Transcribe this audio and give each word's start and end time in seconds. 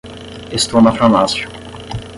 Estou 0.59 0.79
na 0.81 0.91
farmácia. 0.99 1.45